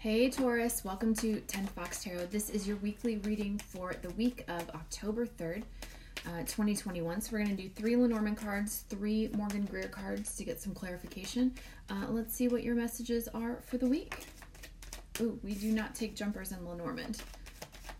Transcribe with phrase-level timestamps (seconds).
[0.00, 2.26] Hey Taurus, welcome to 10 Fox Tarot.
[2.26, 5.64] This is your weekly reading for the week of October 3rd,
[6.24, 7.20] uh, 2021.
[7.20, 10.72] So we're going to do three Lenormand cards, three Morgan Greer cards to get some
[10.72, 11.52] clarification.
[11.90, 14.24] Uh, let's see what your messages are for the week.
[15.20, 17.20] Ooh, we do not take jumpers in Lenormand.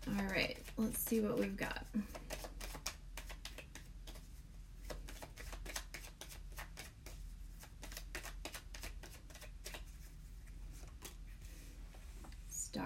[0.07, 1.85] All right, let's see what we've got.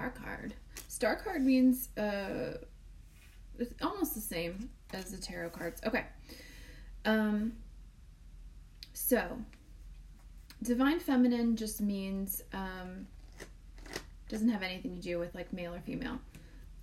[0.03, 0.53] Star card.
[0.89, 2.57] Star card means uh,
[3.57, 5.81] it's almost the same as the tarot cards.
[5.85, 6.05] Okay.
[7.05, 7.53] Um.
[8.91, 9.37] So,
[10.61, 13.07] divine feminine just means um,
[14.27, 16.19] doesn't have anything to do with like male or female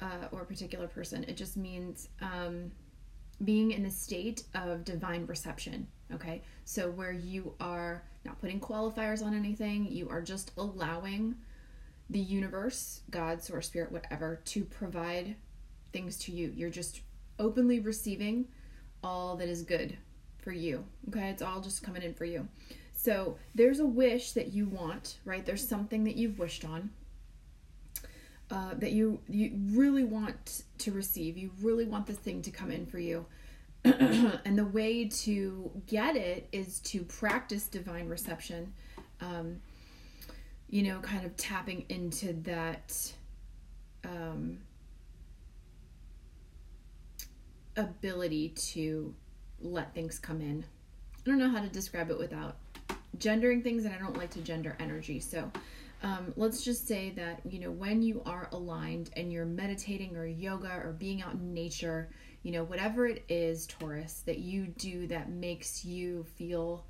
[0.00, 1.24] uh, or a particular person.
[1.24, 2.70] It just means um,
[3.44, 5.86] being in a state of divine reception.
[6.14, 11.36] Okay, so where you are not putting qualifiers on anything, you are just allowing
[12.10, 15.36] the universe, God, source, spirit, whatever, to provide
[15.92, 16.52] things to you.
[16.54, 17.00] You're just
[17.38, 18.46] openly receiving
[19.02, 19.96] all that is good
[20.38, 20.84] for you.
[21.08, 22.48] Okay, it's all just coming in for you.
[22.92, 25.46] So there's a wish that you want, right?
[25.46, 26.90] There's something that you've wished on.
[28.50, 31.38] Uh, that you you really want to receive.
[31.38, 33.24] You really want this thing to come in for you.
[33.84, 38.72] and the way to get it is to practice divine reception.
[39.20, 39.60] Um,
[40.70, 43.12] you know, kind of tapping into that
[44.04, 44.58] um,
[47.76, 49.12] ability to
[49.60, 50.64] let things come in.
[51.18, 52.56] I don't know how to describe it without
[53.18, 55.18] gendering things, and I don't like to gender energy.
[55.18, 55.50] So
[56.04, 60.24] um, let's just say that, you know, when you are aligned and you're meditating or
[60.24, 62.10] yoga or being out in nature,
[62.42, 66.86] you know, whatever it is, Taurus, that you do that makes you feel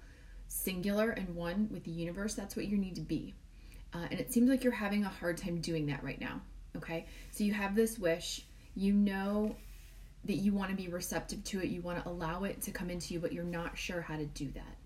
[0.49, 3.35] singular and one with the universe, that's what you need to be.
[3.93, 6.41] Uh, and it seems like you're having a hard time doing that right now.
[6.77, 7.07] Okay.
[7.33, 9.57] So you have this wish, you know
[10.25, 12.91] that you want to be receptive to it, you want to allow it to come
[12.91, 14.77] into you, but you're not sure how to do that.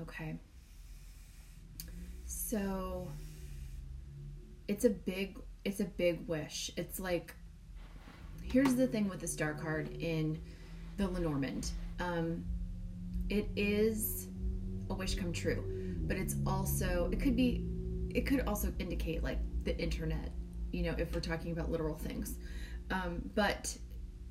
[0.00, 0.36] Okay.
[2.26, 3.08] So
[4.68, 6.70] it's a big it's a big wish.
[6.76, 7.34] It's like
[8.42, 10.40] here's the thing with the star card in
[10.96, 11.70] the Lenormand.
[11.98, 12.44] Um,
[13.28, 14.28] it is
[14.90, 15.64] a wish come true,
[16.06, 17.64] but it's also it could be
[18.16, 20.30] it could also indicate like the internet,
[20.72, 22.38] you know, if we're talking about literal things.
[22.90, 23.76] Um, but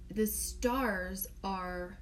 [0.09, 1.99] the stars are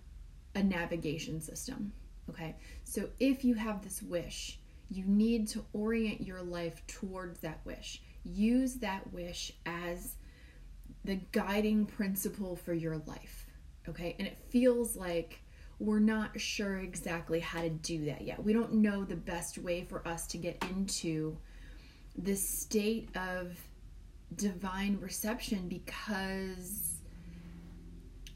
[0.55, 1.91] a navigation system.
[2.29, 2.55] Okay,
[2.85, 8.01] so if you have this wish, you need to orient your life towards that wish.
[8.23, 10.15] Use that wish as
[11.03, 13.45] the guiding principle for your life.
[13.89, 15.41] Okay, and it feels like
[15.79, 18.41] we're not sure exactly how to do that yet.
[18.41, 21.37] We don't know the best way for us to get into
[22.15, 23.57] this state of
[24.35, 26.93] divine reception because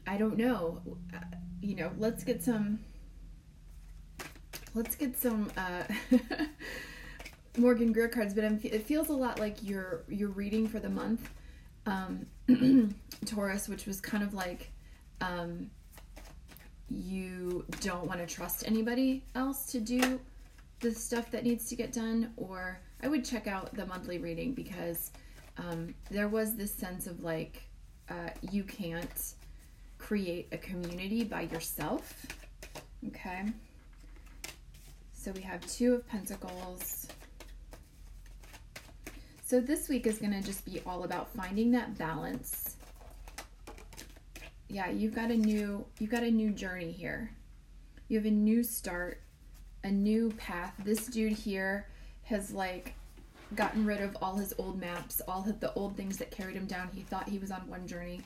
[0.06, 0.80] I don't know.
[1.14, 1.18] Uh,
[1.60, 2.80] you know, let's get some.
[4.74, 5.82] Let's get some uh,
[7.58, 10.88] Morgan Greer cards, but I'm, it feels a lot like you're you're reading for the
[10.88, 11.28] month,
[11.86, 12.26] um,
[13.26, 14.70] Taurus, which was kind of like
[15.20, 15.70] um,
[16.88, 20.20] you don't want to trust anybody else to do
[20.80, 24.54] the stuff that needs to get done, or I would check out the monthly reading
[24.54, 25.12] because
[25.56, 27.62] um, there was this sense of like
[28.08, 29.34] uh, you can't
[29.98, 32.26] create a community by yourself.
[33.08, 33.44] Okay.
[35.12, 37.06] So we have two of pentacles.
[39.44, 42.76] So this week is going to just be all about finding that balance.
[44.68, 47.30] Yeah, you've got a new you've got a new journey here.
[48.08, 49.20] You have a new start,
[49.84, 50.74] a new path.
[50.84, 51.86] This dude here
[52.28, 52.94] has like
[53.54, 56.66] gotten rid of all his old maps, all of the old things that carried him
[56.66, 56.90] down.
[56.94, 58.20] He thought he was on one journey,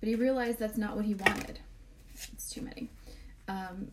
[0.00, 1.58] but he realized that's not what he wanted.
[2.32, 2.88] It's too many.
[3.48, 3.88] Um,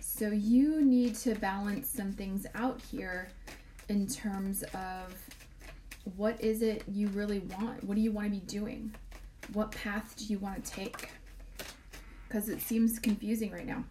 [0.00, 3.28] so you need to balance some things out here
[3.88, 5.14] in terms of
[6.16, 7.82] what is it you really want?
[7.82, 8.94] What do you want to be doing?
[9.52, 11.10] What path do you want to take?
[12.28, 13.84] Because it seems confusing right now.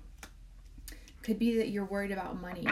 [1.24, 2.68] Could be that you're worried about money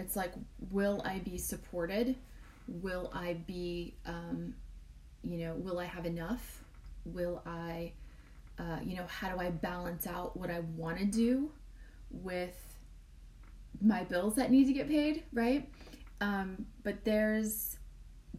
[0.00, 0.32] it's like,
[0.70, 2.16] will I be supported?
[2.68, 4.54] Will I be, um,
[5.22, 6.64] you know, will I have enough?
[7.04, 7.92] Will I,
[8.58, 11.50] uh, you know, how do I balance out what I want to do
[12.10, 12.56] with
[13.80, 15.68] my bills that need to get paid, right?
[16.20, 17.78] Um, but there's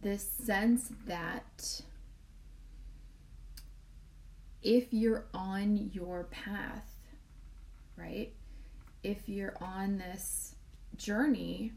[0.00, 1.80] this sense that
[4.62, 6.96] if you're on your path,
[7.96, 8.32] right?
[9.02, 10.51] If you're on this
[10.96, 11.72] journey,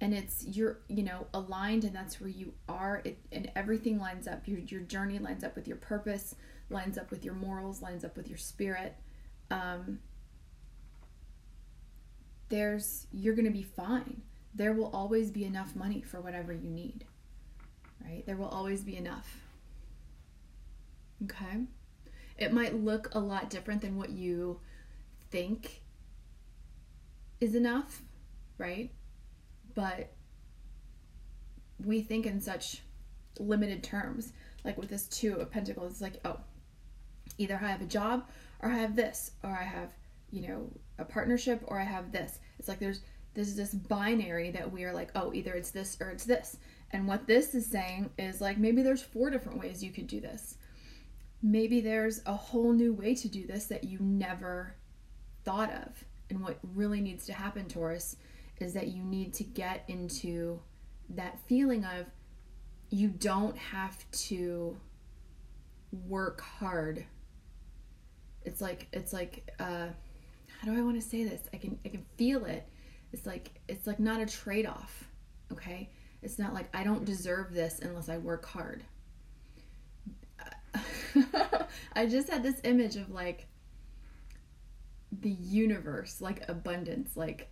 [0.00, 3.02] and it's you're you know aligned and that's where you are.
[3.04, 4.46] It, and everything lines up.
[4.46, 6.34] Your your journey lines up with your purpose
[6.70, 8.94] lines up with your morals lines up with your spirit.
[9.50, 10.00] Um,
[12.48, 14.22] there's you're going to be fine.
[14.54, 17.04] There will always be enough money for whatever you need
[18.04, 18.24] right?
[18.26, 19.42] There will always be enough.
[21.24, 21.64] Okay?
[22.36, 24.60] It might look a lot different than what you
[25.30, 25.82] think
[27.40, 28.02] is enough
[28.58, 28.90] right
[29.74, 30.12] but
[31.84, 32.82] we think in such
[33.38, 34.32] limited terms.
[34.64, 36.38] Like with this two of pentacles, it's like, oh,
[37.38, 38.28] either I have a job
[38.60, 39.90] or I have this, or I have,
[40.30, 42.40] you know, a partnership or I have this.
[42.58, 43.00] It's like there's
[43.34, 46.56] there's this binary that we are like, oh, either it's this or it's this.
[46.90, 50.20] And what this is saying is like maybe there's four different ways you could do
[50.20, 50.56] this.
[51.40, 54.74] Maybe there's a whole new way to do this that you never
[55.44, 56.04] thought of.
[56.30, 58.16] And what really needs to happen, Taurus,
[58.60, 60.60] is that you need to get into
[61.10, 62.06] that feeling of
[62.90, 64.76] you don't have to
[66.06, 67.04] work hard.
[68.44, 69.88] It's like it's like uh
[70.60, 71.40] how do I want to say this?
[71.52, 72.66] I can I can feel it.
[73.12, 75.04] It's like it's like not a trade-off,
[75.52, 75.90] okay?
[76.22, 78.84] It's not like I don't deserve this unless I work hard.
[81.94, 83.46] I just had this image of like
[85.12, 87.48] the universe, like abundance, like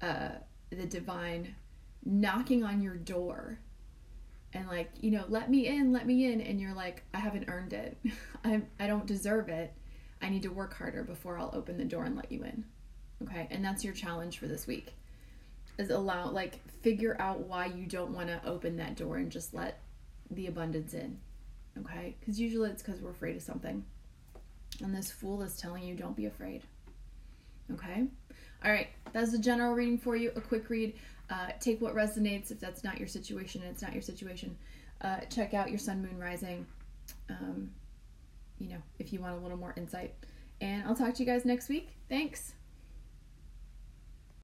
[0.00, 0.30] uh,
[0.70, 1.54] the divine
[2.04, 3.58] knocking on your door
[4.52, 7.48] and like you know let me in let me in and you're like i haven't
[7.48, 7.96] earned it.
[8.44, 9.72] I i don't deserve it.
[10.22, 12.64] I need to work harder before i'll open the door and let you in.
[13.22, 13.48] Okay?
[13.50, 14.94] And that's your challenge for this week
[15.78, 19.54] is allow like figure out why you don't want to open that door and just
[19.54, 19.80] let
[20.30, 21.18] the abundance in.
[21.78, 22.16] Okay?
[22.20, 23.84] Because usually it's because we're afraid of something.
[24.82, 26.62] And this fool is telling you don't be afraid
[27.72, 28.06] okay
[28.64, 30.32] all right, that's the general reading for you.
[30.36, 30.94] A quick read.
[31.28, 32.50] Uh, take what resonates.
[32.50, 34.56] If that's not your situation, it's not your situation.
[35.02, 36.66] Uh, check out your sun, moon, rising.
[37.28, 37.70] Um,
[38.58, 40.14] you know, if you want a little more insight.
[40.60, 41.90] And I'll talk to you guys next week.
[42.08, 42.54] Thanks.